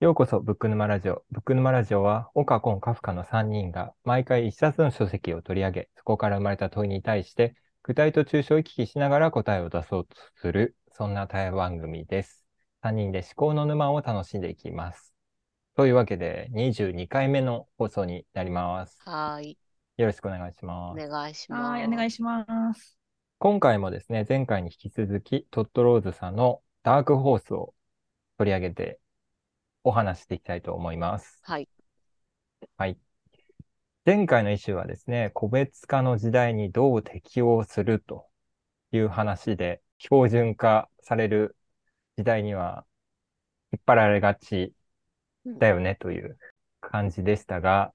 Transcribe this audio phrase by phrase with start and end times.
[0.00, 1.26] ようこそ、ブック沼ラジオ。
[1.30, 12.46] ブック沼ラジオは、岡コン、カフカの3人が、毎回一冊の書籍を取り上げ、そこから生まれた問いに対して、具体と抽象を行き来しながら答えを出そうとする、そんな対話番組です。
[12.82, 15.12] 3人で思考の沼を楽しんでいきます。
[15.76, 19.02] というわけで、22回目の放送になります。
[19.04, 19.58] はい。
[19.98, 21.04] よろしくお願いします。
[21.04, 21.62] お願いします。
[21.72, 22.98] はい、お願いします。
[23.38, 27.74] 今回もですね、前回に引き続き、トッドローズさんのダークホースを
[28.38, 28.98] 取り上げて
[29.84, 31.40] お話していきたいと思います。
[31.42, 31.68] はい。
[32.76, 32.98] はい。
[34.04, 38.26] 前回のイシューはですね、個別化の時代にどう適応すると
[38.92, 41.56] いう話で、標準化される
[42.16, 42.84] 時代には
[43.72, 44.74] 引っ張られがち
[45.46, 46.38] だよねという
[46.80, 47.92] 感じでしたが、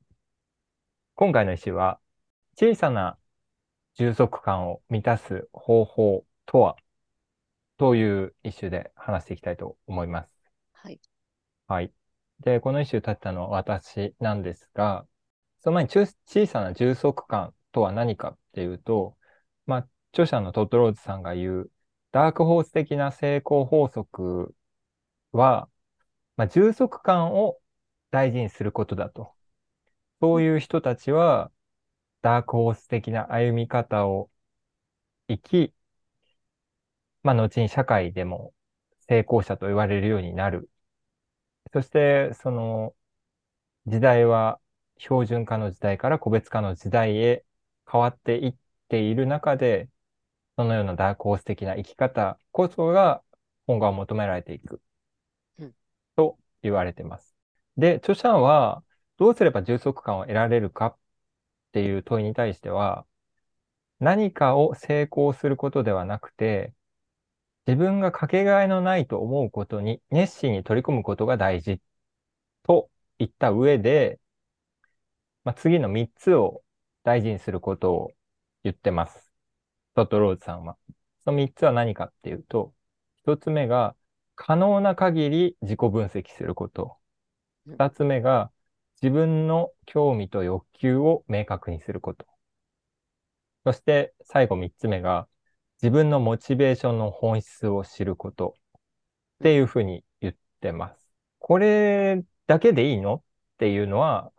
[1.16, 2.00] 今回のイシューは、
[2.58, 3.18] 小さな
[3.96, 6.76] 充足感を満たす方法とは？
[7.78, 10.30] というイシューで話していきたいと思います。
[10.74, 11.00] はい。
[11.68, 11.92] はい。
[12.42, 15.08] で、この一周立ったのは私なんですが、
[15.62, 19.18] その前に小さな充足感とは何かっていうと、
[19.66, 21.72] まあ、著者のトッドローズさんが言う、
[22.12, 24.56] ダークホース的な成功法則
[25.32, 25.70] は、
[26.38, 27.60] まあ、充足感を
[28.12, 29.34] 大事にすることだと。
[30.22, 31.52] そういう人たちは、
[32.22, 34.30] ダークホース的な歩み方を
[35.28, 35.74] 生き、
[37.24, 38.54] まあ、後に社会でも
[39.08, 40.70] 成功者と言われるようになる
[41.76, 42.96] そして、その
[43.86, 44.62] 時代は
[44.98, 47.46] 標準化の時代から個別化の時代へ
[47.92, 48.56] 変わっていっ
[48.88, 49.90] ている中で、
[50.58, 53.24] そのようなダークホース的な生き方こそが
[53.68, 54.82] 今後は求められていく、
[56.16, 57.36] と言われています。
[57.76, 58.82] で、著者は
[59.18, 60.98] どうすれば充足感を得られるかっ
[61.74, 63.06] ていう問いに対しては、
[64.00, 66.74] 何かを成功することではなくて、
[67.68, 71.82] 自分がかけがえのないと思うことに熱心に取り組むことが大事
[72.64, 72.90] と
[73.20, 74.20] 言った上で、
[75.44, 76.64] まあ、次の3つを
[77.04, 78.12] 大事にすることを
[78.64, 79.32] 言ってます。
[79.96, 80.78] トットローズさんは。
[81.24, 82.74] その3つは何かっていうと、
[83.26, 83.96] 1つ目が
[84.36, 86.98] 可能な限り自己分析すること。
[87.68, 88.52] 2つ目が
[89.02, 92.26] 自分の興味と欲求を明確にすること。
[93.66, 95.28] そして最後3つ目が
[95.86, 98.82] 自分のモチベーションの本質を知ることっ
[99.44, 101.12] ていうふうに言ってます。
[101.38, 103.18] これだけでいいの？
[103.18, 103.22] っ
[103.60, 104.32] ていうのは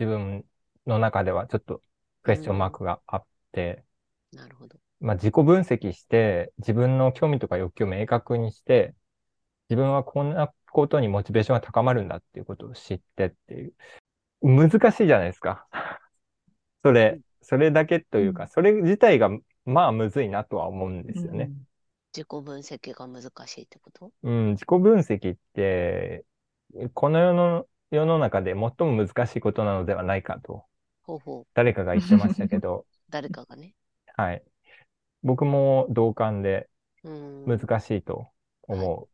[0.00, 0.44] 自分
[0.84, 1.82] の中ではちょっと
[2.24, 3.84] クエスチョンマークがあって、
[4.32, 4.76] うん、なるほど。
[4.98, 8.96] まあ自己分析して自分の興味とか欲求を明確にして
[9.70, 13.72] 自分はこんなことにモチベーションが高まるんだっていうことを知ってっていう。
[14.42, 15.68] 難しいじゃないですか。
[16.82, 19.30] それ、それだけというか、それ自体が
[19.66, 21.50] まあ、むずいなとは思うんですよね。
[22.16, 24.10] 自己分析が難しいってこと？
[24.22, 26.24] うん、自己分析って、
[26.94, 30.64] この世の世の中で最も難しいことなのではないかと、
[31.02, 33.74] ほうほう誰かが言ってましたけど、 誰かがね。
[34.16, 34.42] はい。
[35.22, 36.68] 僕も同感で
[37.04, 38.28] 難しいと
[38.62, 38.90] 思う。
[39.00, 39.08] はい、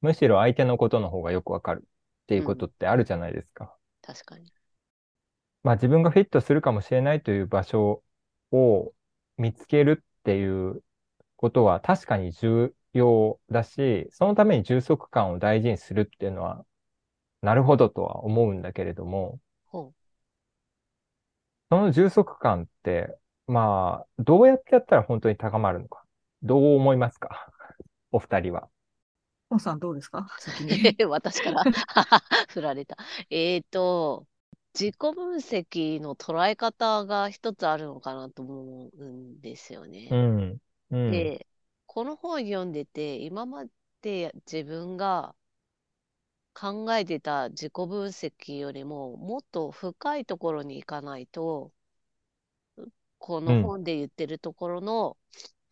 [0.00, 3.64] むしろ相手のことの方がよくわかるっていうことってあるじゃないですか。
[3.64, 4.52] うん、確かに。
[5.62, 8.02] まあ自分がフィットするかもしれないという場所
[8.50, 8.92] を
[9.40, 10.82] 見つけるっていう
[11.36, 16.64] ことは確かに重要だし、そのために充足感を大事にするっていうのは、
[17.42, 19.40] なるほどとは思うんだけれども、
[21.70, 26.02] その充足感って、まあ、どうやってやったら本当に高まるのか。
[26.42, 27.50] どう思いますか？
[28.12, 28.68] お二人は。
[29.50, 30.26] おさんどうですか？
[31.08, 31.64] 私から
[32.50, 32.96] 振られた。
[33.30, 34.26] えっ、ー、と、
[34.74, 40.16] 自己分析の捉え方が一つあるのかなと思うんですよね。
[40.16, 40.58] うん。
[40.90, 41.30] うん。
[41.30, 41.46] で、
[41.86, 43.66] この本読んでて、今ま
[44.02, 45.36] で自分が
[46.54, 51.72] 考えてた自己分析よりももっと深いところに行かないと、
[53.18, 55.16] この本で言ってるところの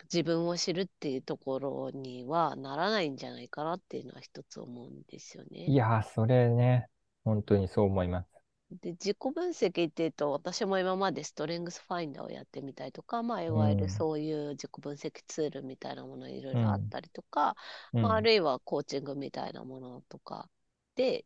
[0.05, 5.73] 自分を知るっていうところにはならないんじゃないかなっていうのは一つ思うんですよね。
[5.73, 6.89] いやー、それね、
[7.25, 8.38] 本当にそう思います。
[8.71, 17.57] で、自己分析っていうと、私も今までストレングスファインダーをやってみたりとか、まあ、いわゆるそういう自己分析ツールみたいなものいろいろあったりとか、
[17.95, 20.51] うん、まあ、あるいはコーチングみたいなものとか
[20.97, 21.25] で、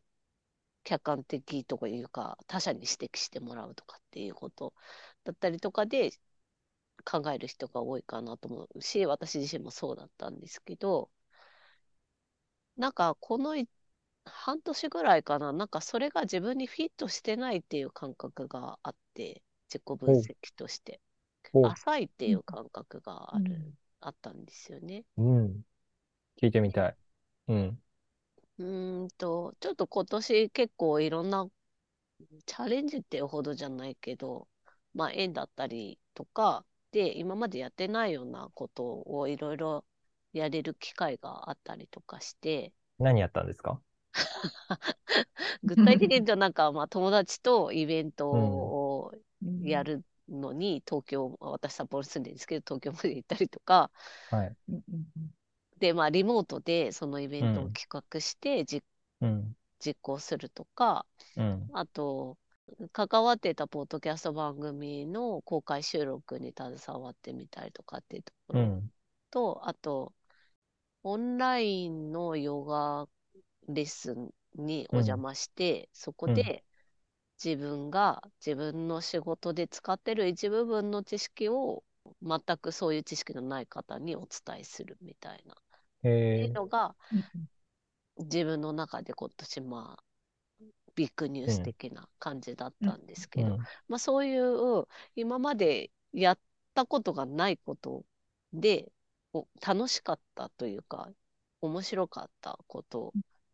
[0.83, 4.73] 客観的とかいうか、他者に指摘してもらうとかっていうこと
[5.23, 6.11] だったりとかで
[7.05, 11.09] 考える人が多いかなと思うし、私自身もそうだったんですけど、
[12.77, 13.55] なんかこの
[14.25, 20.99] 半年ぐらいかな、なんかそれが自分にフィットしてないっていう感覚があって、自己分析として。
[21.61, 25.05] 浅いっていう感覚がある、うん、あったんですよね。
[25.17, 25.61] うん。
[26.41, 26.97] 聞いてみたい。
[27.49, 27.83] うん。
[28.57, 31.47] うーんと、ちょっと今年結構いろんな
[32.45, 34.47] チャレンジっていうほどじゃないけど、
[34.93, 39.85] まあ縁だったりとか、で、今までやってないようなことをいろいろ
[40.33, 43.79] やれる機会があったりとかして、何やったんですか？
[45.63, 49.13] 具体的に言うとなんか、まあ友達とイベントを
[49.61, 53.91] やるのに、東京、私札幌に住んでるんですけど、東京まで行ったりとか、
[54.29, 54.55] はい。
[55.79, 58.83] で、まあリモートでそのイベントをうん企画して実
[59.21, 59.55] うん。
[59.79, 61.05] 実行するとか、
[61.35, 61.73] うん。
[61.73, 62.37] あと、
[62.93, 68.91] 関わってたポッドキャスト番組の公開収録に携わってみたりとかっていうところうん。
[69.31, 70.13] と、あと、
[71.03, 73.07] オンラインのヨガ
[73.67, 76.63] レッスンにお邪魔して、そこで
[77.43, 81.83] 自分が自分の仕事で使ってる一部分の知識を
[82.21, 85.53] 全くそういう知識のない方にお伝えするみたいな。
[85.53, 85.57] っ
[86.01, 86.53] ていう。
[86.53, 87.47] のがうん
[88.17, 90.03] 自分の中で今年まあ
[90.95, 93.57] ビッグニュース的な感じだったんですけど、うん。
[93.87, 94.85] まあ、そういう
[95.15, 96.39] 今までやっ
[96.75, 98.03] たことがないこと
[98.53, 98.91] で
[99.33, 101.09] お楽しかったというか
[101.61, 103.13] 面白かったこと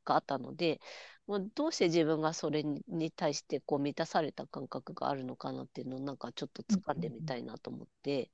[0.10, 0.82] があったので、
[1.28, 8.32] まあ、どうして自分がそれにに対してこう満たされた感覚があるのかなっていうのをなんかちょっと掴んでみたいなと思って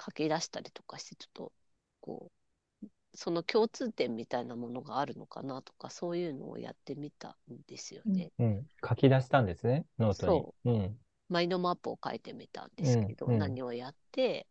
[0.00, 1.52] 書き出したりとかしてちょっと
[2.00, 8.32] こうその共通点みたいなものがあるのかなとかそういうのをやってみたんですよね。
[8.38, 8.66] うん。
[8.86, 10.32] 書き出したんですね、ノートに。。
[10.32, 10.98] そううん。
[11.28, 14.46] マインドマップを書いてみたんですけど、うんうん何をやって、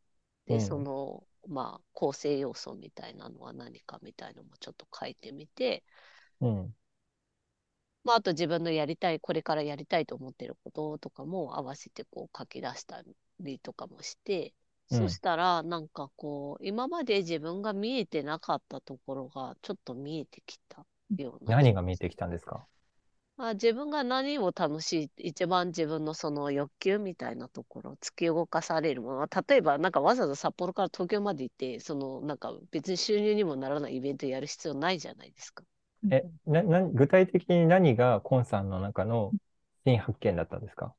[0.48, 5.84] で、うんその、まあ、構成要素みたいなのは何かみたいのもちょっと書いてみて、
[6.44, 6.76] うん。
[8.04, 13.02] まあ、あと自分のやりたい、これからやりたいと思ってることとかも合わせてこう書き出した
[13.40, 14.54] りとかもして、
[14.92, 20.86] うんそしたら、なんかこう、今まで自分が見えてなかったところがちょっと見えてきた
[21.18, 21.56] ような。
[21.56, 22.68] 何が見えてきたんですか？
[23.38, 35.64] あ自分が何を楽しい、一番自分のその欲求みたいなところ、突き動かされるものは、例えばなんかわざわざ札幌から東京まで行って、そのなんか別に収入にもならないイベントやる必要ないじゃないですか。
[36.04, 39.36] うんえ、な、な、具体的に何がコンさんの中の
[39.86, 40.96] 新発見だったんですか？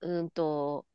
[0.00, 0.86] うんと、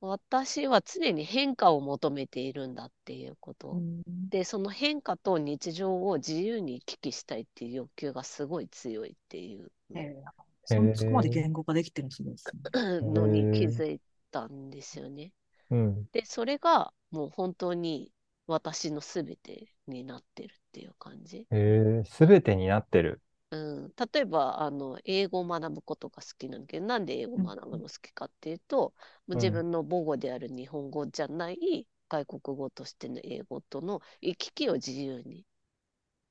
[0.00, 3.72] 私は常に変化を求めているんだっていうこと。
[3.72, 10.24] うんで、その変化と日常を自由に行き来したいっていう欲求がすごい強いっていうえの
[10.70, 12.62] えそそこまで言語化できてるのすごいですね。
[13.00, 15.32] のに気づいたんですよね。
[15.70, 16.08] うん。
[16.12, 18.12] で、それがもう本当に
[18.48, 21.46] 私のすべてになってるっていう感じ。
[21.52, 23.20] へえ、すべてになってる。
[23.50, 23.56] う
[23.88, 28.94] ん、例えばあの英語を学ぶことが好きなんだけど、なんで英語を学ぶの好きかっていうと、
[29.26, 35.46] もう自分の母語である日本語じゃない外国語としての英語との行き来を自由に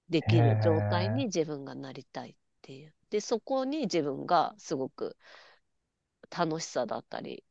[0.10, 2.96] できる状態に自分がなりたいっていう。
[3.12, 5.18] で、そこに自分がすごく
[6.32, 7.44] 楽しさだったり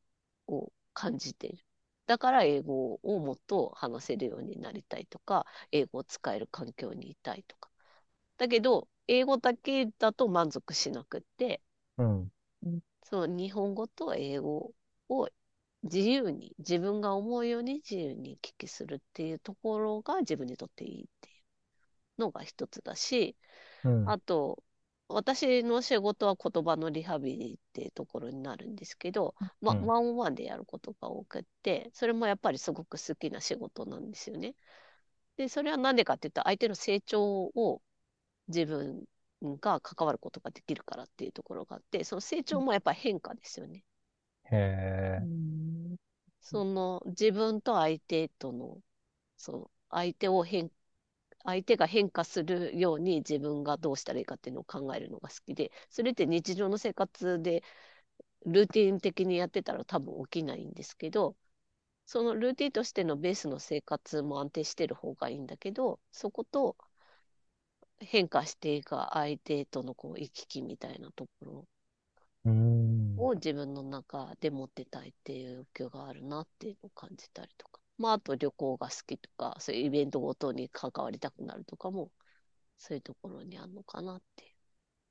[0.49, 1.65] を感じている。
[2.11, 7.71] だから英語をもっと話せるようになりたいとか、英語を使える環境にいたいとか。
[8.39, 11.63] だけど、英語だけだと満足しなくって、
[11.99, 12.31] うん。
[13.05, 14.73] その日本語と英語
[15.09, 15.29] を
[15.83, 21.33] 自由に、自分が思うように自由に行き来するっていうところが自分にとっていいってい
[22.19, 23.37] うのが一つだし、
[23.85, 24.07] うん。
[24.07, 24.63] あと、
[25.15, 34.55] 私の仕事は言葉のリハビリっていうところになるんですけど、まあ、うんワンオンワンでやることが多くって、それもやっぱりすごく好きな仕事なんですよね。
[35.37, 37.83] で、それはなんでかって言ったら、相手の成長を
[38.49, 39.05] 自分
[39.43, 43.85] が関わることができるからっていうところがあって、その成長もやっぱり変化ですよね。
[44.51, 45.21] へえ。
[45.21, 45.97] うん
[46.41, 48.81] その自分と相手との、
[49.37, 50.71] そう、相手を変、
[51.45, 57.63] 相手が変化するように自分がどうしたらいいかっていうのを考えるのが好きで、それって日常の生活で
[58.47, 61.37] ルーティン的にやってたら多分起きないんですけど、
[62.07, 66.77] そのルーティンとしてのベースの生活も安定してる方がいいんだけど、そこと
[68.01, 71.69] 変化していく相手とのこう行き来みたいなところ
[72.45, 73.17] うん。
[73.17, 77.80] を自分の中で持ってたいっていう欲求があるなっていうのを感じたりとか。
[78.01, 82.13] まあ、あと旅行が好きとか、そういうイベントごとに関わりたくなるとかも、
[82.79, 84.57] そういうところにあるのかなって。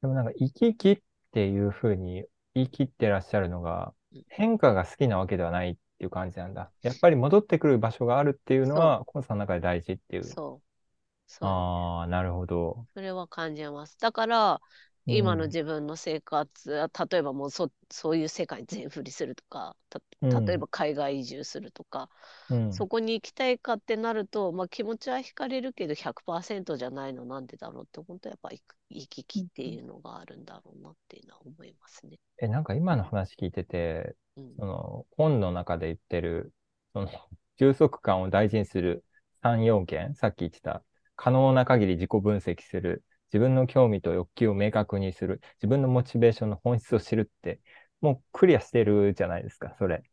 [0.01, 6.71] でもなんか、生き生きっていうふうに言い切ってらっしゃるのがうん、変化が好きなわけではないっていう感じなんだ。
[6.81, 10.37] やっぱり戻ってくる場所があるっていうのは、コンさんの中で大事っていう。
[10.37, 10.63] そう。
[11.27, 11.61] そう。
[11.61, 12.87] ああ、なるほど。
[12.93, 13.97] それは感じます。
[13.99, 14.61] だから、
[15.17, 19.75] 今の自分の生活、例えばもうそそういう世界に全振りするとか、
[20.21, 22.09] 例えば海外移住するとか、
[22.49, 28.49] うん、そこに行きたいかってなると、まあ、気持ちは惹かれるけど100%じゃないのなんでだろうって本当やっぱ
[28.89, 32.17] 行き来っていうのがあるんだろうなっていうのは思いますね。
[32.41, 36.53] えなんか今の話聞いてて、うん、その本の中で言ってる
[36.93, 37.07] その
[37.57, 39.03] 充足感を大事にする
[39.41, 40.83] 3要件さっき言ってた
[41.15, 47.61] 可能な限り自己分析する自分の興味と欲求を明確にする、自分のモチベーションの本質を知るって、
[48.01, 50.03] もうクリアしてるじゃないですか、それ。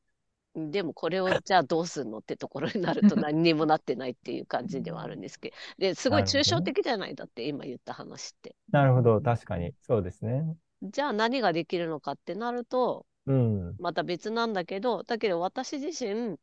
[0.54, 7.14] でもこれをじゃあどうするのってところになると 何にもなってないっていう感じではあるんですけど、ですごい抽象的じゃない？
[7.14, 8.56] だって今言った話って。
[8.70, 10.56] なるほど、確かにそうですね。
[10.82, 16.38] じゃあ何ができるのかってなると、うん、また別なんだけど、だけど私自身、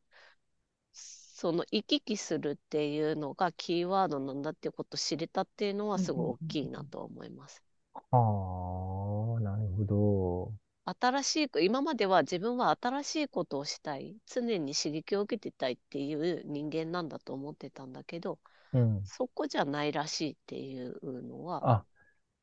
[1.44, 7.62] その行き来するっていうのがキーワードなんだっていうことを知れたっていうのはすごい大きいなと思います。
[8.10, 10.52] はあ、なるほど。
[10.86, 18.38] 新しい、今までは自分は新しいことをしたい、常に刺激を受けてたいっていう人間なんだと思ってたんだけど、
[18.72, 21.70] うん、そこじゃないらしいっていうのは。
[21.70, 21.84] あ、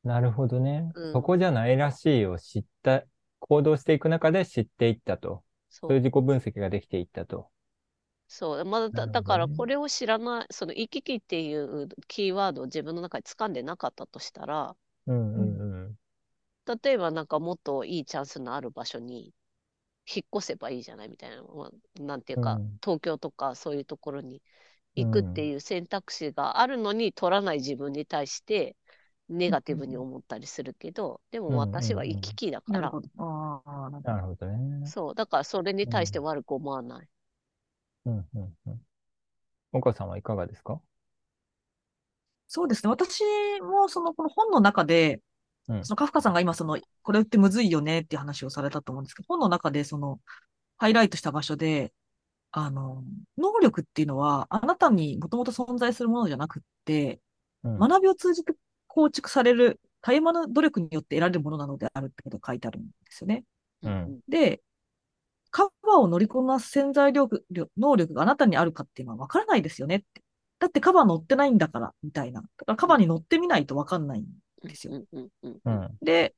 [0.04, 3.02] なるほどね、うん、そこじゃないらしいを知った、
[3.40, 5.42] 行動していく中で知っていったと。
[5.68, 7.51] そういう自己分析ができていったと。
[8.34, 14.74] そう、まだだ、だからこれを知らない、その行き来っていうキーワードを自分の中で掴んでなかったとしたら、
[15.06, 15.98] うんうんうん、
[16.82, 19.34] 例えばなんかもっといいチャンスのある場所に
[20.10, 24.40] 引っ越せばいいじゃないみたいな、まあ、なんていうか、うん、東京とかそういうところに
[24.94, 28.76] 行くっていう選択肢があるのに取らない自分に対して
[29.28, 33.08] ネガティブに思ったりするけど、でも私は行き来だから、なるほど。
[34.46, 34.86] ね。
[34.86, 37.08] そう、だからそれに対して悪く思わない。
[38.06, 38.80] うんうんうん。
[39.72, 40.80] 岡さんはいかがですか？
[42.48, 42.90] そうですね。
[42.90, 43.22] 私
[43.62, 45.20] もその、この本の中で、
[45.68, 50.20] うん、そのカフカさんが今その、これってむずいよねっていう話をされたと思うんですけど、本の中でその、
[50.76, 51.94] ハイライトした場所で、
[52.50, 53.02] あの、
[53.38, 57.20] 能力っていうのは、あなたにもともと存在するものじゃなくって、
[57.64, 58.52] うん、学びを通じて
[58.86, 63.44] 構築される、絶え間の努力によって得られるものなのであるってことが書いてあるんですよね。
[63.82, 64.60] うん、で、
[65.52, 67.44] カバーを乗りこなす潜在力
[67.76, 70.22] 能力があなたにあるかっていうのはわからないですよねって。
[70.58, 72.40] だってカバー乗ってないんだから、みたいな。
[72.40, 74.26] だからカバーに乗ってみないとわかんないん
[74.62, 75.04] ですよ。
[76.00, 76.34] で、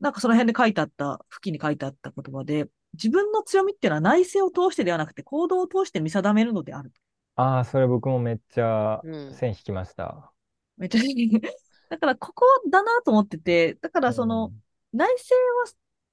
[0.00, 6.92] なんかその辺で書いてあった、付近に書いてあった言葉で、自分の強みっていうのは内政を通してではなくて行動を通して見定めるのである。
[7.36, 9.00] ああ、それ僕もめっちゃ
[9.32, 10.32] 線引きました。
[10.76, 11.00] うん、めっちゃ
[11.88, 14.52] だからここだなと思ってて、だからその、
[14.92, 15.66] 内政は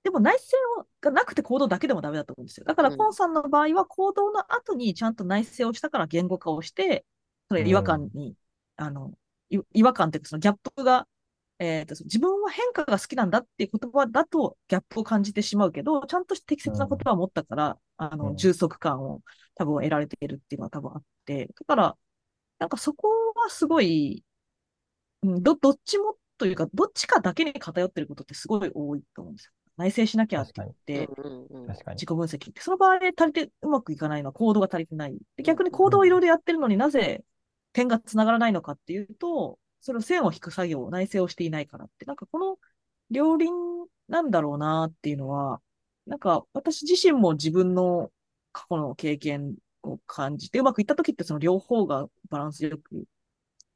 [0.04, 0.58] でも内政
[1.02, 2.66] がなくて行動だけでもダメだと思うんですよ。
[2.66, 7.06] だから、コンさんの場合は行動の後にちゃんと内政をしたから言語化をして、
[7.50, 8.36] それ違和感に、
[8.78, 9.14] うん、あの、
[9.50, 11.08] 違和感っていうか、そのギャップが、
[11.60, 19.22] えーと、自分は変化が好きなんだっていう言葉だとギャップを感じてしまうけど、ちゃんと適切な言葉を持ったから、うん、あの、充足感を
[19.56, 21.98] 多分得られているっていうのは多分あって、だから、
[22.60, 24.24] なんかそこはすごい、
[25.24, 29.52] うん、ど、どっちもというか、どっちかだけに偏ってることってすごい多いと思うんですよ。
[29.80, 31.08] 内省しなきゃって言って、
[31.94, 32.50] 自己分析。
[32.50, 35.18] って、その場合で足りてうまくいかないのは行動が足りてない。
[35.38, 37.24] で逆に行動をいろいろやってるのになぜ
[37.72, 42.58] 点がつながらないのかっていうと、それを線を引く作業、内省をしていないからって、なんかこの
[43.10, 43.54] 両輪
[44.10, 45.62] なんだろうなっていうのは、
[46.06, 48.12] なんか私自身も自分の
[48.52, 53.06] 過去の経験を感じて、うまくいった時ってその両方がバランスよく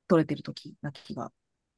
[0.09, 1.31] 取れてる時な気が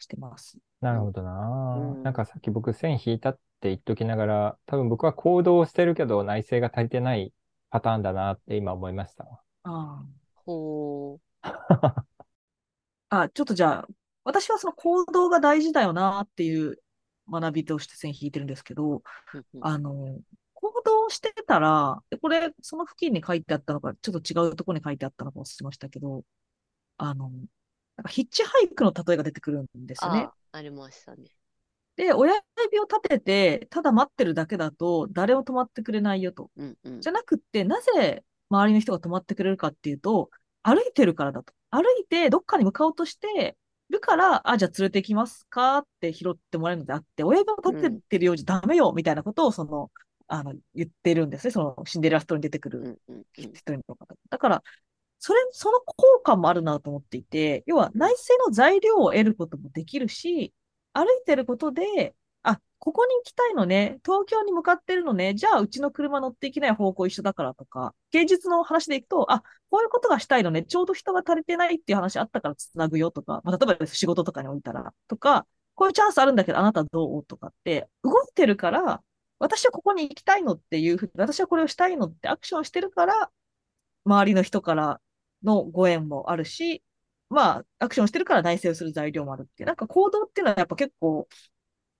[0.05, 0.57] してます。
[0.81, 7.33] なるほどな、うん、なんかさっき僕線引いたって言っときながら、多分僕は行動してるけど内政が足りてない
[7.71, 9.25] パターンだなって今思いました。
[9.25, 10.05] ああ。
[10.45, 11.47] ほう。
[13.09, 13.87] あ、ちょっとじゃあ、
[14.23, 16.79] 私はその行動が大事だよなっていう
[17.29, 19.01] 学びとして線引いてるんですけど、
[19.61, 20.19] あの、
[20.53, 26.23] 行動してたら、これ、その付近に書いてあったのか、ちょっと違うところに書いてあったのか忘れましたけど、
[26.97, 27.31] あの、
[27.97, 30.21] なんかヒッチハイクの例えが出てくるんですよね。
[30.21, 31.29] あ、ありましたね。
[31.95, 32.33] で、親
[32.63, 36.51] 指を立てて、ただ待ってるだけだと、誰も止まってくれないよと。
[36.57, 40.29] うんうん、じゃなくって、なぜ周りの人が止まってくれるかっていうと、
[40.61, 41.53] 歩いてるからだと。
[41.69, 43.57] 歩いてどっかに向かおうとして
[43.89, 49.89] るから、あ、じゃあ連れて行きますかって拾ってもらえるのであって、親指を立ててるようじゃダメよ、みたいなことを、その、
[50.27, 51.51] あの、言ってるんですね。
[51.51, 52.99] その、シンデレラストに出てくる
[53.33, 54.15] 人の方。
[54.29, 54.63] だから、
[55.25, 60.53] それ、その効果もあるなと思っていて、要は内政の材料を得ることもできるし、
[60.93, 62.13] 歩いてることで、
[62.43, 69.41] あ、ここに行きたいのね、東京に向かってるのね、じゃあうちの車乗っていけない方向一緒だからとか、芸術の話でいくと、あ、
[69.71, 77.25] こういうことがしたいのね、ちょうど人が足りてないっていう話あったからつなぐよとか、まあ、例えば仕事とかに置いたら、とか、こういうチャンスあるんだけど、あなたどう？
[77.25, 79.01] とかって、動いてるから、
[79.39, 83.31] 私はここに行きたいのっていうふうに、私はこれをしたいのってアクションしてるから、
[84.05, 85.01] 周りの人から
[85.45, 86.83] のご縁もあるし、
[87.29, 89.63] まあ、アクションしてるから内省する材料もあるって。
[89.63, 91.27] いう、なんか行動っていうのはやっぱ結構、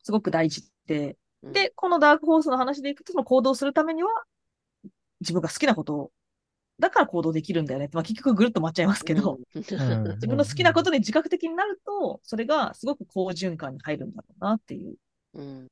[0.03, 4.09] すごく大事で、で、このダークホースの話でいくと、その行動するためには、
[5.21, 6.11] 自分が好きなことを、
[6.79, 7.89] だから行動できるんだよね。
[7.93, 14.95] まあ、結局ぐるっと回っちゃいますけど、 自分の好きなことに自覚的になると、それがすごく好循環に入るんだろうなっていう。
[15.33, 15.67] うん、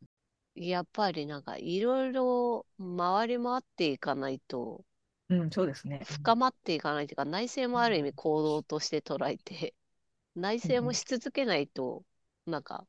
[0.56, 4.84] やっぱりなんかいろいろ回り回っていかないと、
[5.30, 6.02] うん、そうですね。
[6.06, 9.74] 深まっていかないというか、内政もある意味行動として捉えて、
[10.36, 12.04] 内政もし続けないと、
[12.46, 12.88] なんか、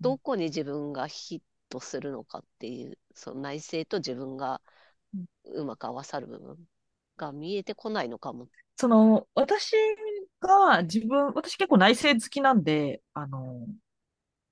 [0.00, 4.60] どこに自分がヒットするのかっていう、その内政と自分が
[5.44, 6.68] うまく合わさる部分
[7.16, 8.48] が見えてこないのかも。
[8.76, 9.74] その、私
[10.40, 13.66] が自分、私結構内政好きなんで、あの、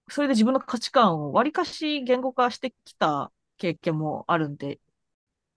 [0.08, 4.80] それで自分の価値観をわりかし言語化してきた経験もあるんで、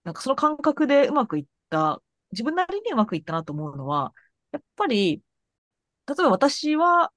[0.04, 4.12] なんかその感覚でうまくいった、自分なりにうまくいったなと思うのは、
[4.52, 5.22] やっぱり、
[6.06, 7.12] 例えば私は、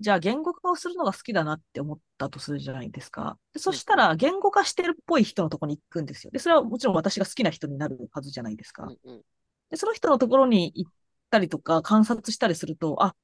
[0.00, 3.38] じゃあ言語化をするのが好きだなって思ったとするじゃないですか。
[3.54, 6.30] でそしたら言語化してるっぽい人のところに行くんですよ。
[6.30, 8.86] で、それはもちろん私が好きな人になるはずじゃないですか。
[9.70, 10.92] で、その人のところに行っ
[11.30, 13.16] たりとか観察したりすると、あ、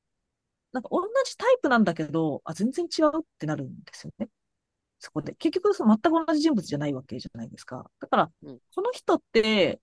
[0.73, 4.29] なんか同じタイプなんだけど、あ、全然違うってなるんですよね。
[4.99, 5.35] そこで。
[5.35, 7.91] 結局、その全く同じ人物じゃないわけじゃないですか。
[8.01, 8.31] だから、
[8.75, 9.81] この人って、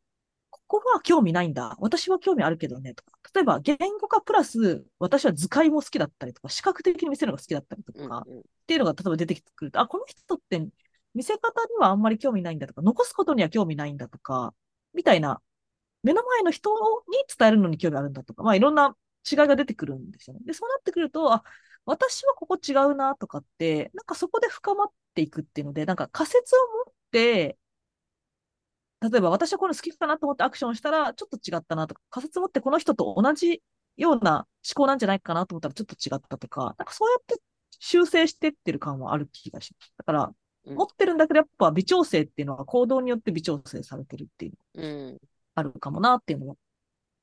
[0.69, 1.75] ここは興味ないんだ。
[1.79, 2.93] 私は興味あるけどね。
[2.93, 3.11] とか。
[3.33, 10.63] 例えば、言語化プラス、私は図解も好きだったりとか、視覚的に見せるのが好きだったりとか、うんうん、っていうのが例えば出てくると、あ、この人って
[11.15, 14.53] 見せ方にはあんまり興味ないんだとか、残すことには興味ないんだとか、
[14.93, 15.41] みたいな、
[16.03, 16.69] 目の前の人
[17.09, 18.95] に伝えるのに興味あるんだとか、まあいろんな
[19.29, 20.41] 違いが出てくるんですよね。
[20.45, 21.43] で、そうなってくると、あ、
[21.85, 27.57] 私はここ違うなとかって、なんかそこで深まっていくっていうので、なんか仮説を持って、
[29.01, 33.62] 例えば私はこの好きかなと思ってアクションしたら、ちょっと違ったなとか、仮説持ってこの人と同じ
[33.98, 37.42] ような思考なんじゃないかなと思ったらちょっと違ったとか、なんかそうやって
[37.79, 39.94] 修正してってる感はある気がします。
[39.98, 40.31] だから、
[40.66, 45.18] 持ってるんだけど、やっぱ微調整っていうのは行動によって微調整されてるっていう、うん、
[45.55, 46.55] あるかもなっていうのは、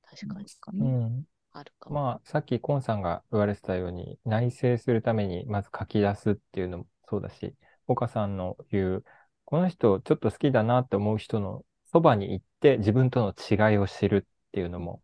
[0.02, 0.78] 確かにですかね。
[0.80, 1.94] うんあるかも。
[1.94, 7.54] まあ、さっきコンさんが言われてたように、内省するためにまず書き出すっていうのもそうだし、
[7.86, 9.04] 岡さんの言う、
[9.46, 15.02] この人ちょっと好きだなって思う人のそばに行って自分との違いを知るっていうのも、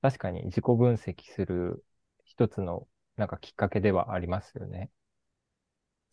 [0.00, 1.84] 確かに自己分析する
[2.24, 4.90] 一つのなんかきっかけではありますよね。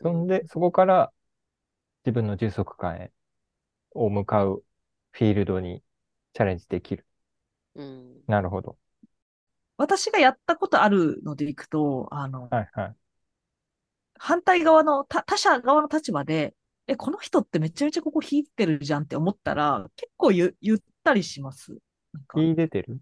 [0.01, 1.13] そんで、そこから
[2.03, 3.11] 自分の充足感へ
[3.91, 4.63] を向かう
[5.11, 5.83] フィールドに
[6.33, 7.05] チャレンジできる。
[7.75, 8.77] うん、なるほど。
[9.77, 12.95] 私がやったことあるのでいくと、あの、はいはい、
[14.17, 16.55] 反対側の他者側の立場で、
[16.87, 21.77] え、この人ってめちゃめちゃここ引いてるじゃんって思ったら、結構ゆ言ったりします。
[22.13, 22.99] なんか引いてる？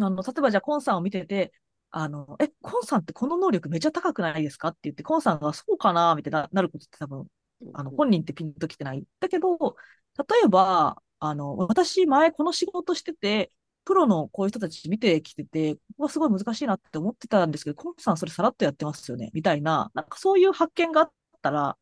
[0.00, 1.52] あの、例えばじゃあ、コンさんを見てて、
[1.90, 7.26] あの、え、コンさんってこの能力めちゃ高くないですかって言って、コンさんがそうかなみたいな、なることって多分、
[7.72, 9.04] あの、本人ってピンときてない。
[9.20, 13.52] だけど、例えば、あの、私前この仕事してて、
[13.84, 21.76] プロのこういう人たち見てきてて、ここはすごい難しいなって思ってたんですけど、コンさんそれさらっとやってますよね、みたいな、なんかそういう発見があったら、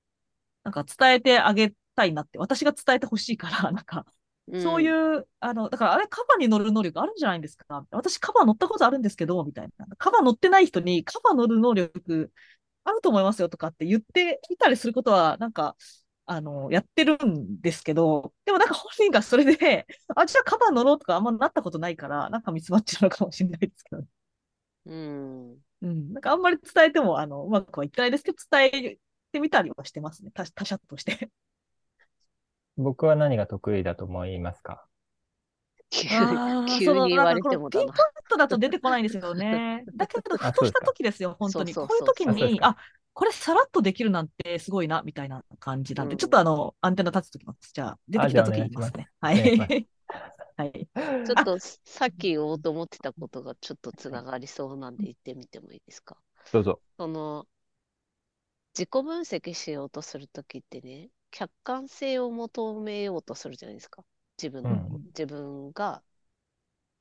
[0.66, 4.05] なんか伝えてあげたいなって、私が伝えてほしいから、 なんか、
[4.62, 7.87] そういう、うん、あの、だからあれカバに乗る能力あるんじゃないですか？
[7.92, 9.87] 私カバ乗ったことあるんですけど、みたいな。
[9.96, 12.33] カバ乗ってない人にカバ乗る能力
[12.83, 15.76] あると思いますよとかって言ってみたりすることは、なんか、
[16.26, 24.05] あの、やってるんですけど、でもなんか本人がそれで、 あ、じゃあカバ乗ろうとかあんまなったことないから、なんかミスマッチなのかもしれないですけど。
[24.87, 25.59] うん。
[25.83, 26.12] うん。
[26.12, 28.98] なんかあんまり伝えても、あの、うまくはいってないですけど、伝え
[29.37, 30.31] てみたりはしてますね。
[30.35, 31.31] 他他者として
[32.77, 34.87] 僕は何が得意だと思いますか？
[35.90, 36.09] 急
[36.79, 37.92] 急に言われてもピンポイン
[38.29, 39.85] トだと出てこないんですよね。
[39.94, 41.75] だけど、ふとした時ですよ、本当に。
[41.75, 42.77] こういう時に、あ
[43.12, 47.70] これさらっとできるなんてすごいな、みたいな感じなんで、うん、ちょっとあの、アンテナ立つときます。
[47.72, 49.09] じゃあ、出てきたとき言いますね。
[49.20, 49.88] はい。
[50.57, 50.88] はい。
[51.25, 56.16] ちょっとさっき言おうと思ってたことがちょっとつながりそうなんで言ってみてもいいですか？
[56.53, 56.81] どうぞ。
[56.99, 57.46] その、
[58.76, 64.04] 自己分析しようとするときってね、客観性を求めようとするじゃないですか。
[64.36, 66.02] 自分の、うん、自分が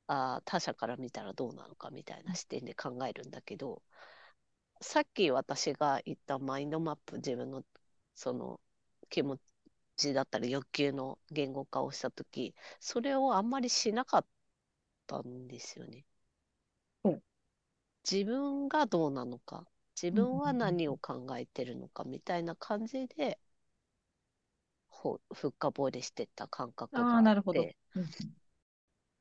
[0.07, 3.81] あ他者から見たらどうなのかみたいな視点で考えるんだけど、
[4.79, 7.63] さっき私が言ったマインドマップ、自分の
[8.13, 8.61] その
[9.09, 9.37] 気持
[9.97, 14.25] ちだったり欲求の言語化をしたとき、それをあんまりしなかっ
[15.07, 16.05] たんですよね。
[17.03, 17.21] うん、
[18.09, 19.67] 自分がどうなのか、
[20.01, 23.39] 自分は何を考えてるのかみたいな感じで、
[24.89, 27.19] ほ深掘りしてった感覚があって。
[27.19, 27.69] あなるほど。
[27.95, 28.35] うん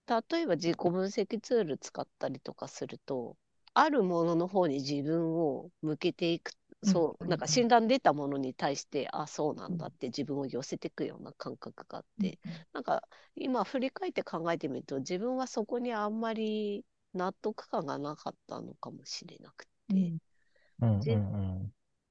[0.06, 3.37] 例えば自己分析ツール使ったりとかすると、
[3.74, 12.38] あるものの方に自分を向けていく、そう、なんか診断出たものに対して、あ、そうなんだって自分を寄せていくような感覚があって、
[12.72, 13.02] なんか
[13.34, 16.84] 今振り返って考えてみると、自分はそこにあんまり
[17.14, 20.12] 納得感がなかったのかもしれなくて、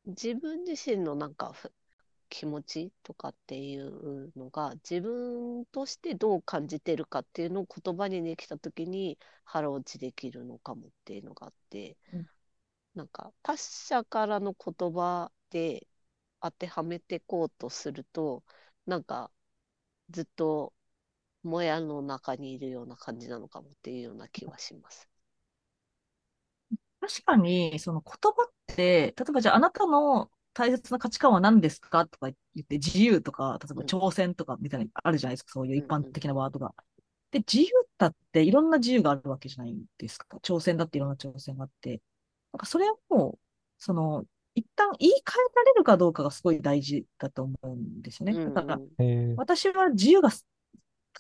[0.05, 1.53] 自分自身のなんか
[2.29, 12.27] 気持ちとかっていうのが自分としてどう感じてるかっていうのを言葉にできた時に腹落ちできるのかもっていうのがあって、うん、
[12.95, 15.87] なんか他者からの言葉で
[16.41, 18.43] 当てはめていこうとすると
[18.87, 19.31] なんか
[20.09, 20.73] ずっと
[21.43, 25.07] もやの中にいるような感じなのかもっていうような気はします。
[27.03, 36.73] 確かに、その言葉って、例えばじゃああなたの大切な価値観は何ですかとか言って、自由とか、例えば挑戦とかみたいなあるじゃないですか、そういう一般的なワードが。
[37.31, 40.37] で、自由だっていろんな自由があるわけじゃないですか。
[40.37, 42.01] 挑戦だっていろんな挑戦があって。
[42.53, 43.37] なんかそれを、
[43.77, 44.23] その、
[44.55, 48.33] 一旦言い換えられるかどうかがすごい大事だと思うんですよね。
[48.53, 48.79] だから、
[49.35, 50.29] 私は自由が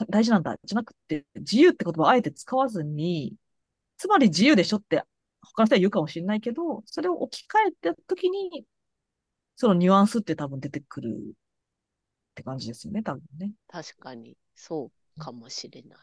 [0.07, 3.35] 大事なんだ、じゃなくて、自由って言葉をあえて使わずに、
[3.97, 5.03] つまり自由でしょって
[5.43, 8.65] 他の人は言うかもしれないけど、それを置き換えたときに、
[9.55, 11.33] そのニュアンスって多分出てくるっ
[12.35, 13.51] て感じですよね、多分ね。
[13.67, 15.99] 確かに、そうかもしれない。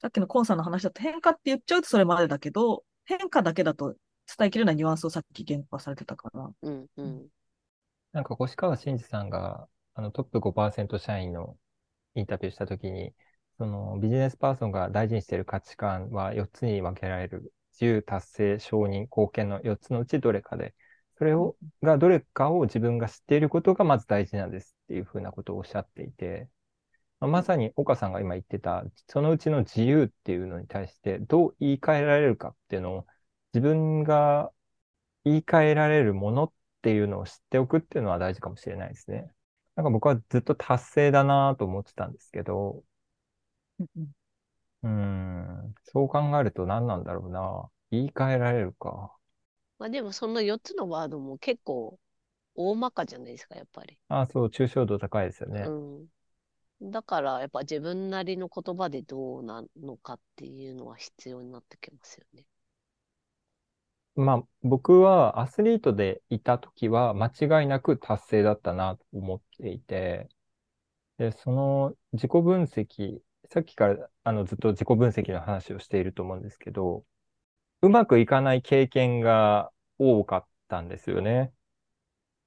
[0.00, 3.94] さっきのコンさんの話だと変化って言っちゃうとそれまでだけど、変化だけだと
[4.36, 6.50] 伝えきれないニュアンスをさっき言語化されてたから。
[6.62, 7.28] うんうん。
[8.12, 11.58] なんか、越川真司さんが、あの、トップ5%社員の
[12.14, 13.14] インタビューしたときに、
[13.58, 17.52] そのビジネスパーソンが大事にしている価値観は4つに分けられる。
[17.74, 20.74] 自由、達成、承認、貢献の4つのうちどれかで、
[21.18, 26.48] それを、がどれかを自分が知っていることがまず大事なんですっていうふうなことをおっしゃっていて、
[27.20, 33.06] まあ、まさに岡さんが今言ってた、そのうちの自由っていうのに対してどう言い換えられるかっていうのを、
[33.52, 34.52] 自分が
[35.24, 39.30] 言い換えられるものっていうのを知っておくっていうのは大事かもしれないですね。
[39.76, 42.84] なんか僕はずっと達成だなと思ってたんですけど、
[44.84, 47.70] うん、そう考えると何なんだろうな。
[47.90, 49.16] 言い換えられるか。
[49.78, 52.00] まあでもその4つのワードも結構
[52.56, 53.98] 大まかじゃないですか、やっぱり。
[54.08, 55.74] ああ、そう、抽象度高いですよね。
[56.80, 56.92] うん。
[56.92, 62.46] だからやっぱ自分なりの言葉でどうなのかっていうのは必要になってきますよね。
[64.16, 67.26] まあ僕はアスリートでいた時は間
[67.60, 70.28] 違いなく達成だったなと思っていて、
[71.18, 73.20] で、その自己分析、
[73.54, 77.04] さっきからあのずっと自己分析の話をしていると思うんですけど、
[77.82, 81.52] うまくいかない経験が多かったんですよね。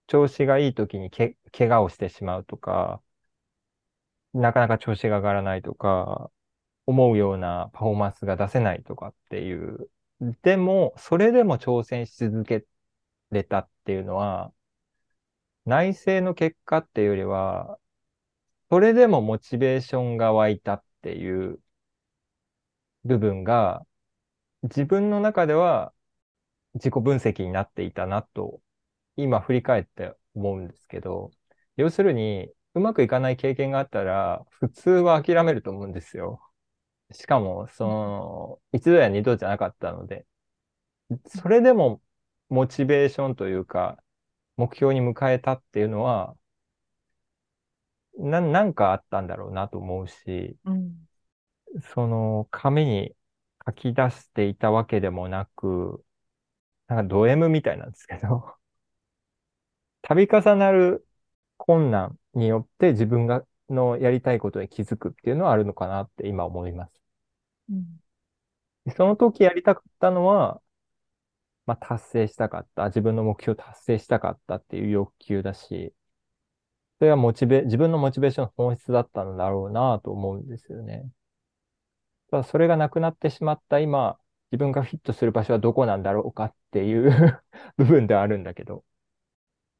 [0.08, 3.02] 調子がいい時にけ、怪我をしてしまうとか、
[4.34, 6.30] なかなか調子が上がらないとか、
[6.86, 9.90] 思うようなパフォーマンスが出せないとかっていう。
[10.42, 12.66] でも、それでも挑戦し続け
[13.32, 14.52] れたっていうのは、
[15.66, 17.80] 内政の結果っていうよりは、
[18.70, 21.60] それでもモチベーションが湧いたっっていう
[23.06, 23.86] 部分が
[24.64, 25.94] 自分の中では
[26.76, 28.62] 自己分析になっていたなと、
[29.18, 31.32] 今振り返って思うんですけど、
[31.78, 36.42] 要するに、うまくいかない経験があったら、普通は諦めると思うんですよ。
[37.14, 40.28] しかも、その、一度や二度じゃなかったので、
[41.28, 42.02] それでも
[42.50, 44.02] モチベーションというか、
[44.58, 46.36] 目標に迎えたっていうのは、
[48.18, 51.08] な、なんかあったんだろうなと思うし、うん、
[51.94, 53.16] その、紙に
[53.66, 56.04] 書き出していたわけでもなく、
[56.88, 58.56] なんかド M みたいなんですけど
[60.04, 61.06] 度重なる
[61.58, 66.94] 困難によって自分がのやりたいことに気づくっていうのはあるのかなって今思います。
[67.70, 68.00] うん、
[68.96, 70.62] その時やりたかったのは、
[71.66, 72.86] まあ、達成したかった。
[72.86, 75.94] 自分の目標達成したかったっていう欲求だし、
[77.00, 81.10] それはモチベ、自分のモチベーションの本質だったんだろうなと思うんですよね。
[82.32, 84.18] ただそれがなくなってしまった今、
[84.52, 87.12] 自分がフィットする場所はどこなんだろうかっていう
[87.78, 88.84] 部分ではあるんだけど。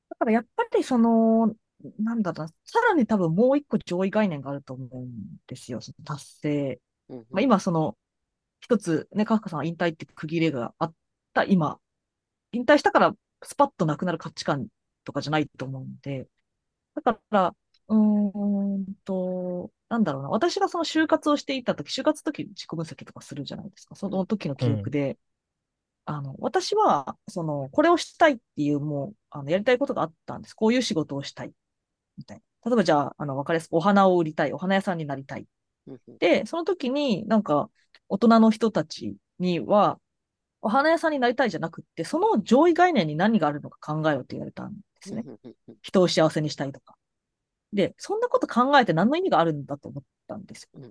[0.10, 1.56] だからやっぱりその、
[2.00, 5.12] なんだろうさらに多分もう一個上位概念があると思うん
[5.48, 6.82] ですよ、その達成。
[7.10, 7.98] うんうん、まあ、今その、
[8.60, 10.94] 一つね、カフカさんは引退って区切りがあっ
[11.34, 11.80] た今、
[12.52, 14.68] 引退したからスパッとなくなる価値観
[15.04, 16.28] とかじゃないと思うんで、
[17.04, 17.56] だから、
[17.90, 20.30] うーんと、なんだろうな。
[20.30, 23.96] 私がその就活をしていたとき、就活の時自己分析とかするじゃないですか。
[23.96, 25.18] その時の記憶で、
[26.06, 30.54] あの、私は、その、これをしたいっていう、もう、あの、やりたいことがあったんです。
[30.56, 31.54] こういう仕事をしたい。
[32.18, 32.44] みたいな。
[32.72, 34.54] 例えばじゃあ、あの、わかりやすく、お花を売りたい。
[34.54, 35.48] お花屋さんになりたい。
[36.20, 37.70] で、その時になんか、
[38.10, 40.00] 大人の人たちには、
[40.62, 45.24] お花屋さんになりたいじゃなくって、その上位概念に何があるのか考えろって言われたんですね。
[45.82, 46.96] 人を幸せにしたいとか。
[47.74, 50.82] で、そんなこと考えて何の意味があるんだと思ったんですよ。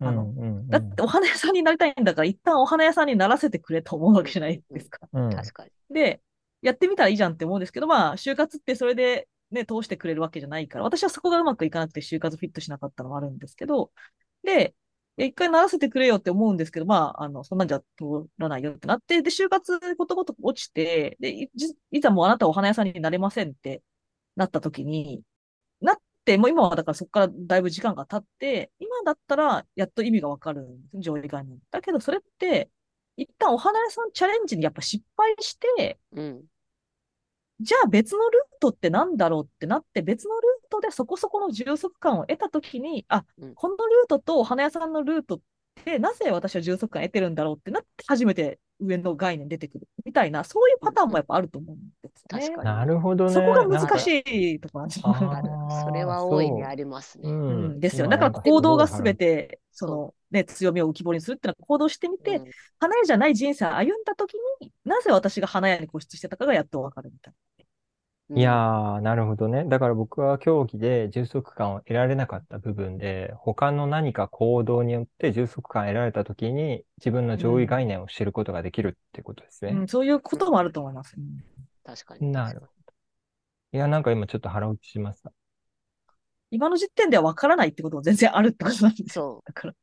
[0.00, 0.32] あの、
[0.68, 5.08] だってお花屋さんになりたいんだから、一旦お花屋さんにならせてくれと思うわけじゃないですか。
[5.12, 5.70] 確かに。
[5.90, 6.20] で、
[6.62, 13.92] やってみたらいいじゃんって思うんですけど、まあ、就活ってそれでね、通してくれるわけじゃないから、私はそこがうまくいかなくて就活フィットしなかったのもあるんですけど、
[14.42, 14.74] で、
[15.16, 21.50] 一回ならせてくれよって思うんですけど、まあ、あの、そんなんじゃ通らないよってなって、で、就活ことごとく落ちて、で、い
[21.90, 23.82] いざもうあなたお花屋さんになれませんって
[24.36, 25.22] なった時に、
[25.80, 31.58] なって、もう今はだからそこからだいぶ時間が経って、今だったらやっと意味がわかるんです、上位概念。
[31.70, 32.70] だけどそれって、
[33.16, 36.44] 一旦お花屋さんチャレンジにやっぱ失敗して、うん、
[37.60, 45.40] じゃあ別のルートって何だろうってなって、別のルートでそこそこの充足感を得たときに、あ、うん、このルートとお花屋さんのルートっ
[45.84, 52.40] てなぜ私は充足感得てるんだろうってなって初めて上の概念出てくるみたいな、そういうパターンもやっぱあると思うんですね。
[52.48, 52.64] 確かに。
[52.64, 53.32] なるほどね。
[53.32, 55.14] そこが難しいところなんですよ。
[55.86, 57.30] それは大いにありますね。
[57.30, 58.08] ううん、ですよ。
[58.08, 62.44] だから行動がすべて、その、ね、強みを浮き彫りにするっていうのは行動してみて、うん、
[62.78, 67.55] 花屋じゃない人生を歩んだときになぜ私が花屋に固執してたかがやっとわかるみたいな。
[68.28, 69.64] いやー、なるほどね。
[69.66, 79.70] だから僕は競技で充足感を得られなかった部分で、他の何か行動によって充足感を得られたときに、自分の上位概念を知ることができるってことですね。
[79.72, 81.14] うん、そういうこともあると思います。
[81.84, 82.32] 確かに。
[82.32, 82.72] なるほど。
[83.72, 85.32] いや、なんか今ちょっと腹落ちしました。
[86.50, 89.42] 今の時点では分からないってことも全然あるってことなんですよ。
[89.44, 89.74] だから。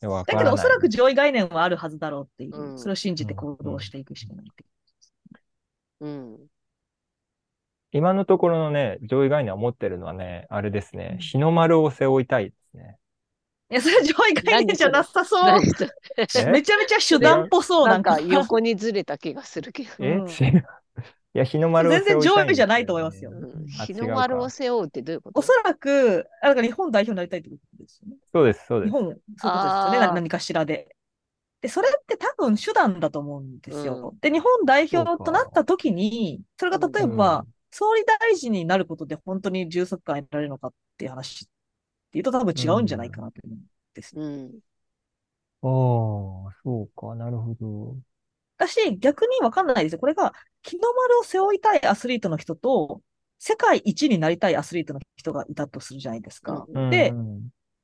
[0.00, 4.66] だけど、おそらく上位概念はあるはずだろうっていう、うん、それを信じて行動していくしかないってい
[6.00, 6.06] う。
[6.06, 6.38] うん。
[7.96, 12.98] 今のところのね、上位概念を持ってるのはね、あれですね、日の丸を背負いたいですね。
[13.70, 15.60] いや、それ上位概念じゃなさそう。
[16.18, 17.88] めちゃめちゃ手段っぽそう。
[17.88, 19.88] なんか横にずれた気がするけど。
[20.00, 20.66] え、違う。
[21.34, 23.32] いや、日の丸を背負いたい、全然上位じゃないと思いますよ。
[23.86, 25.40] 日の丸を背負うってどういうこと？
[25.40, 28.16] おそらく、あか日本代表になりたいってことですよね。
[28.30, 28.90] そうです、そうです。
[28.90, 30.14] 日本、そういうことですよね。
[30.14, 30.94] 何かしらで。
[31.60, 34.10] で、それって多分手段だと思うんですよ。
[34.12, 37.44] うん、で、日本代表となった時に、それが例えば、
[37.78, 41.48] 総理大臣になることで本当に充足感得られるのかっていう話っ
[42.10, 43.60] ていうと多分違うんじゃないかなと思うん
[43.92, 44.50] ですうん。
[45.60, 47.96] ああ、そうか、なるほど。
[48.56, 49.98] 私、逆にわかんないですよ。
[49.98, 53.02] これが、日の丸を背負いたいアスリートの人と、
[53.38, 56.64] 世界一になりたいアスリートの人がいたとするじゃないですか。
[56.72, 57.12] うん、で、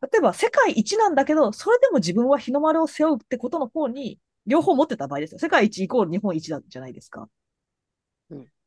[0.00, 5.38] 例えば世界一なんだけど、それでも自分は日の丸を背負うってことの方に、両方持ってた場合ですよ。
[5.38, 7.28] 世界一イコール日本一だじゃないですか。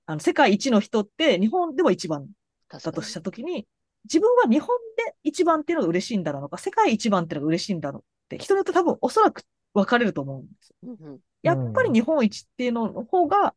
[0.05, 2.27] あの、世界一の人って日本でも一番
[2.69, 3.67] だとしたときに、
[4.05, 10.75] 自分は日本で一番っていうのが嬉しいんだろうか、世界一番っていうのが嬉しいんだろうって、人によって多分おそらく分かれると思うんですよ。
[10.83, 13.55] うんうん、やっぱり日本一っていうのの方が、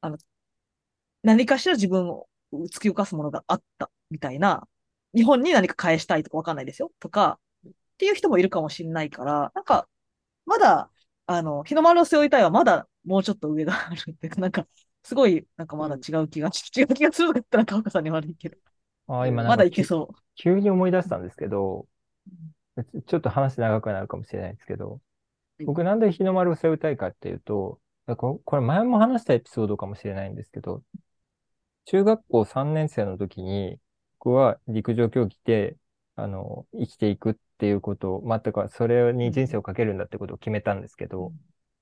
[0.00, 0.18] あの、
[1.22, 4.68] 何かしら自分を突き動かすものがあったみたいな、
[5.14, 6.92] 日本に何か返したいとか分かんないですよ。
[7.00, 9.88] とか、っていう人もいるかもしれないから、なんか、
[10.46, 10.90] まだ、
[11.26, 14.66] あの、日の丸を背負いたいはまだもうちょっと上があるって、なんか、
[15.06, 18.58] すごい、なんかまだ違う気が、 違う気がするんだったら、川岡さんに悪いけど。
[19.06, 20.14] あ今まだいけそう。
[20.34, 21.86] 急に思い出したんですけど、
[23.06, 25.00] ちょっと話長くなるかもしれないですけど、
[25.64, 27.80] 僕なんで日の丸を背負いたいかっていうと、
[28.16, 30.82] これ前も話したエピソードかもしれないんですけど、
[31.84, 33.78] 中学校3年生の時に、
[34.18, 35.76] 僕は陸上競技で、
[36.16, 41.32] あの、生きていくっていうことを、まあ、か、それに人生をかけるんだってことを決めたんですけど、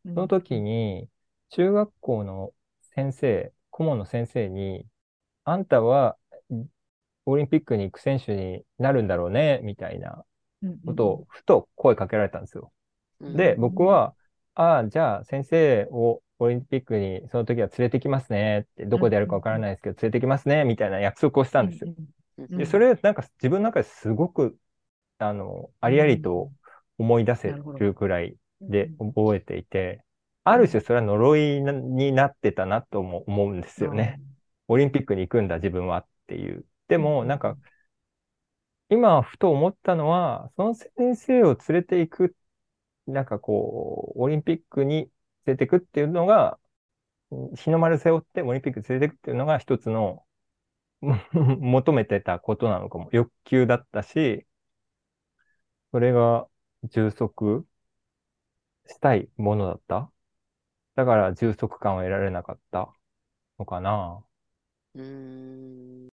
[0.05, 1.09] その時に、
[1.49, 2.53] 中学校の
[2.95, 4.87] 先生、顧問の先生に、
[5.45, 6.19] あんたは
[7.27, 10.25] オリンピックに行く選手になるんだろうね、みたいな
[10.85, 12.73] ことをふと声かけられたんですよ。
[13.33, 14.15] で、僕は、
[14.55, 21.91] ああ、じゃあ先生をオリンピックにその時は連れてきますねって、どこでやるかわからないですけど、連れてきますね、みたいな約束をしたんですよ。
[22.57, 24.59] で、それなんか自分の中ですごく、
[25.19, 26.53] あの、ありありと
[26.99, 28.37] 思い出せるくらい
[28.69, 30.05] で覚えていて、
[30.45, 34.21] ある種それは呪いになってたなとも思うんですよね。
[34.69, 36.67] オリンピックに行くんだ自分はっていう。
[36.89, 37.57] でもなんか、
[38.91, 42.37] 今ふと思ったのは、その先生を連れて行く、
[43.07, 45.11] なんかこう、オリンピックに
[45.47, 46.59] 連れて行くっていうのが、
[47.57, 50.25] 日の丸背負ってオリンピック連れて行くっていうのが一つの
[51.33, 53.09] 求めてたことなのかも。
[53.13, 54.47] 欲求だったし、
[55.93, 56.47] それが
[56.85, 57.67] 充足
[58.87, 60.11] したいものだった
[60.97, 62.93] だから充足感を得られなかった
[63.59, 64.25] のかな。
[64.95, 65.03] うー
[66.07, 66.09] ん。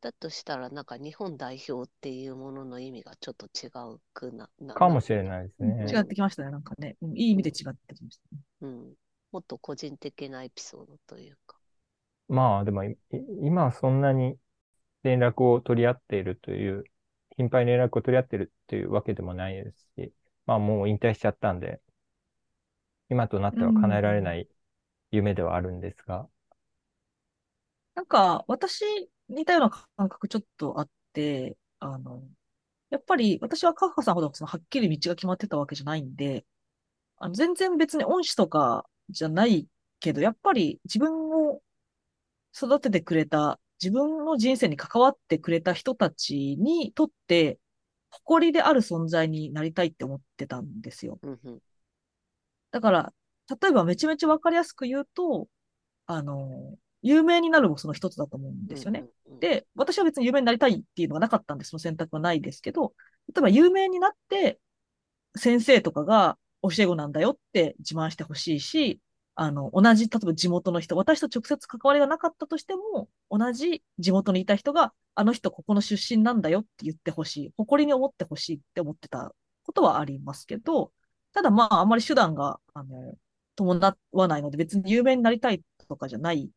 [0.00, 5.76] だとしたら、なんか日本代表っていうものの意味がちょっと違うくな、なかもしれないですうんね。
[5.90, 6.96] 違ってきましたね、なんかね。
[7.02, 8.42] うんいい意味で違ってきましたね。
[8.62, 8.94] うん。
[9.32, 11.58] もっと個人的なエピソードというか。
[12.28, 12.98] まあでもい
[13.42, 14.38] 今はそんなに
[15.04, 16.84] 連絡を取り合っているという、
[17.36, 20.14] 頻繁に連絡を取り合ってるというわけでもないですし、
[20.46, 21.80] まあもう引退しちゃったんで、
[23.10, 24.48] 今となっては叶えられない
[25.12, 26.28] 夢ではあるんですが、
[27.94, 28.84] なんか、私、
[29.28, 32.22] 似たような感覚ちょっとあって、あの、
[32.90, 36.46] やっぱり私はカフカさんほどそのはっきり道が決まってたわけじゃないんで、
[37.18, 39.68] あの全然別に恩師とかじゃない
[40.00, 41.62] けど、やっぱり自分を
[42.56, 47.58] 育ててくれた、自分の人生に関わってくれた人たちにとって、
[48.10, 51.20] 誇りである存在になりたいって思ってたんですよ。
[52.70, 53.12] だから、
[53.60, 55.48] 例えばめちゃめちゃわかりやすく言うと、
[56.06, 59.06] あの、有名になるもその一つだと思うんですよね。
[59.26, 59.40] うんうん。
[59.40, 62.94] で、私は別に有名になりたいっていうのがなかったんで、その選択はないですけど、
[63.28, 64.60] 例えば有名になって、
[65.36, 69.00] 先生とかが教え子なんだよって自慢してほしいし、
[69.34, 77.52] あの、同じ、例えば地元の人、私と直接関わりがなかったとしても、同じ地元にいた人が、あの人ここの出身なんだよって言ってほしい。
[77.56, 80.92] 誇りに思ってほしいって思ってたことはありますけど、
[81.36, 83.14] ただまあ、あんまり手段が、あの、
[83.56, 86.50] 伴わないので、別に有名になりたいとかじゃない。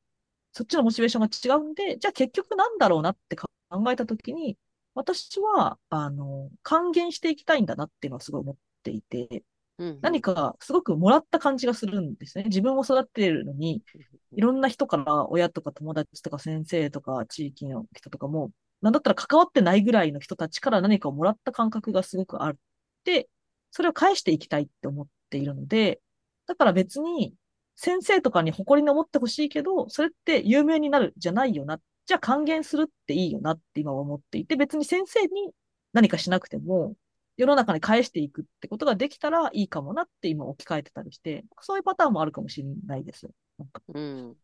[0.53, 3.49] そっちのモチベーションが違うんで、じゃあ結局なんだろうなって考
[3.91, 4.57] えたときに、
[4.93, 9.43] 私は、あの、還元していきたいんだなっていうのはすごい思っていて、
[9.79, 9.99] うんうん。
[10.01, 12.45] 何かすごくもらった感じがするんですね。
[12.45, 13.83] 自分を育てているのに、
[14.31, 18.93] いろんな人から、親とか友達とか先生とか地域の人とかも、なん。
[18.93, 22.55] だったら関わってないぐらいの人たちから何かをもらった感覚がすごくあっ
[23.03, 23.27] て、
[23.71, 26.01] それを返していきたいって思っているので、
[26.47, 27.36] だから別に
[27.75, 31.79] 先生とかに誇りに思ってほしいけど、それって有名になるじゃないよな。
[32.05, 35.51] じゃあ還元するっていいよなって今は思っていて、別に先生に
[35.93, 36.95] 何かしなくても、
[37.38, 43.32] 世の中に返していくってことができたらいいかもなって今置き換えてたりして、そういうパターンもあるかもしれないですよ。
[43.58, 44.36] なんかうん。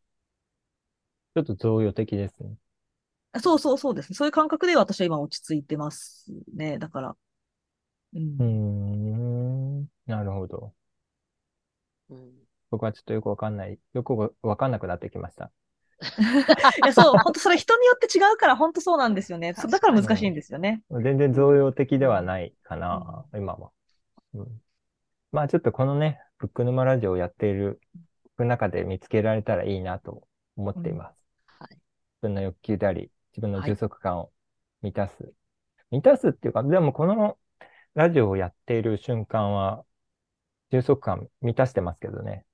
[1.35, 2.55] ちょっと贈与的ですね。
[3.33, 4.15] あそうそうそうですね。
[4.15, 6.77] そういう感覚で私は今落ち着いてますね。
[6.77, 7.17] だから。
[8.15, 8.19] う。
[8.19, 8.43] うんー
[9.81, 10.73] ん、なるほど。
[12.09, 12.33] うん。
[12.71, 15.51] 僕はちょっとよくわかんない、よくわわかんなくなってきました。
[16.83, 19.53] いや、そう、本当それ人によって違うから、本当そうなんですよね。
[19.53, 20.83] だから難しいんですよね。
[20.89, 23.71] 全然贈与的ではないかな、今は。
[24.33, 24.61] うん、
[25.31, 27.79] まあちょっとこのね、ブック沼ラジオをやっている
[28.37, 31.15] 中で見つけられたらいいなと思っています。
[31.47, 31.69] はい。
[31.69, 31.81] 自
[32.21, 34.31] 分の欲求であり、自分の充足感を
[34.81, 35.33] 満たす。
[35.91, 37.37] 満たすっていうか、でもこの
[37.95, 39.85] ラジオをやっている瞬間は、
[40.71, 42.45] 充足感満たしてますけどね。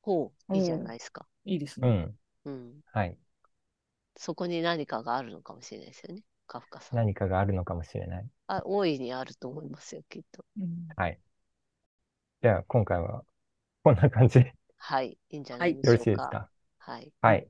[0.00, 1.28] ほう、いいじゃないですか。
[1.44, 1.82] いいですね。
[1.82, 2.18] うん。
[2.46, 2.80] うん。
[2.92, 3.18] はい。
[4.16, 6.22] そこに何かがあるのかもしれないですよね。
[6.46, 6.98] カフカさん。
[6.98, 8.28] 何かがあるのかもしれない。
[8.48, 10.44] あ、大いにあると思いますよ、きっと。
[10.58, 11.20] うんはい。
[12.42, 13.24] じゃあ、今回は
[13.84, 15.18] こんな感じではい。
[15.28, 17.12] いいんじゃなはいいでよろしいですかはい。
[17.22, 17.48] はい。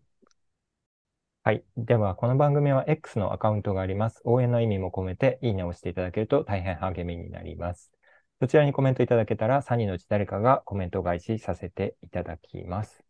[1.46, 1.62] はい。
[1.76, 4.20] では、この番組は X のアカウントがあります。
[4.24, 7.92] 応援の意味も込めて、いいねを押していただけると大変励みになります。
[8.40, 13.04] そちらにコメントいただけたら、3人のうち誰かがコメント返しさせていただきます。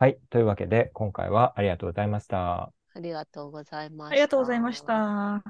[0.00, 0.18] はい。
[0.30, 2.72] というわけで、今回はありがとうございました。
[2.92, 4.10] ありがとうございました。
[4.10, 5.44] ありがとうございました。